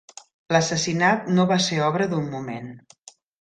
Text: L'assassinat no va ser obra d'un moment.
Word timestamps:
L'assassinat 0.53 1.29
no 1.35 1.45
va 1.51 1.59
ser 1.67 1.79
obra 1.89 2.09
d'un 2.15 2.27
moment. 2.33 2.73